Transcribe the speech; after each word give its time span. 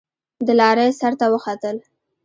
د 0.45 0.49
لارۍ 0.59 0.87
سر 0.99 1.13
ته 1.19 1.25
وختل. 1.33 1.77